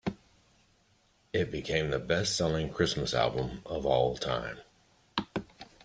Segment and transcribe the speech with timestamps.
[1.31, 4.57] It became the best selling Christmas album of all time.